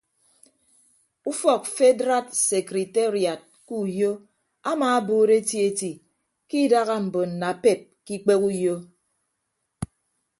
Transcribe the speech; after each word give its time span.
Ufọk 1.31 1.63
fedraad 1.75 2.27
sekriteriad 2.47 3.41
ke 3.67 3.73
uyo 3.83 4.11
amaabuuro 4.71 5.33
eti 5.41 5.57
eti 5.69 5.91
ke 6.49 6.55
idaha 6.65 6.95
mbon 7.05 7.29
napep 7.41 7.81
ke 8.05 8.11
ikpehe 8.17 8.41
uyo. 8.49 8.75